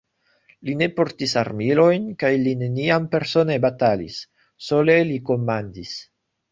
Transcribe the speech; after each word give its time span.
Li 0.69 0.73
ne 0.77 0.87
portis 0.99 1.35
armilojn 1.41 2.09
kaj 2.25 2.33
li 2.47 2.55
neniam 2.63 3.07
persone 3.15 3.61
batalis, 3.69 4.21
sole 4.71 4.99
li 5.13 5.25
komandis. 5.33 5.99